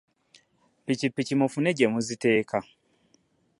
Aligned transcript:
Ppikipiki 0.83 1.33
mufune 1.39 1.69
gye 1.77 1.87
muziteeka. 1.93 2.57